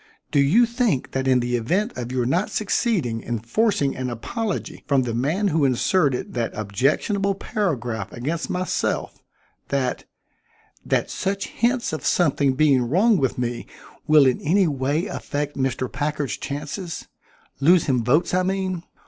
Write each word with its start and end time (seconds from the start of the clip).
"Do 0.31 0.39
you 0.39 0.65
think 0.65 1.11
that 1.11 1.27
in 1.27 1.41
the 1.41 1.55
event 1.55 1.95
of 1.95 2.11
your 2.11 2.25
not 2.25 2.49
succeeding 2.49 3.21
in 3.21 3.37
forcing 3.37 3.95
an 3.95 4.09
apology 4.09 4.83
from 4.87 5.03
the 5.03 5.13
man 5.13 5.49
who 5.49 5.63
inserted 5.63 6.33
that 6.33 6.55
objectionable 6.55 7.35
paragraph 7.35 8.11
against 8.11 8.49
myself 8.49 9.21
that 9.67 10.05
that 10.83 11.11
such 11.11 11.49
hints 11.49 11.93
of 11.93 12.03
something 12.03 12.53
being 12.53 12.81
wrong 12.81 13.17
with 13.17 13.37
me 13.37 13.67
will 14.07 14.25
in 14.25 14.41
any 14.41 14.67
way 14.67 15.05
affect 15.05 15.55
Mr. 15.55 15.85
Packard's 15.91 16.35
chances 16.37 17.07
lose 17.59 17.85
him 17.85 18.03
votes, 18.03 18.33
I 18.33 18.41
mean? 18.41 18.81